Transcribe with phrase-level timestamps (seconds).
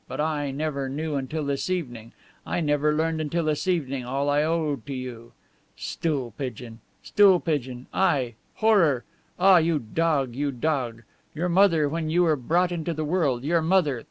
[0.07, 2.11] But I, I never knew until this evening;
[2.43, 5.33] I never learned until this evening all I owe to you.
[5.77, 6.79] 'Stool pigeon!
[7.03, 8.33] Stool pigeon!' I!
[8.55, 9.03] Horror!
[9.37, 11.03] Ah, you dog, you dog!
[11.35, 13.99] Your mother, when you were brought into the world, your mother..."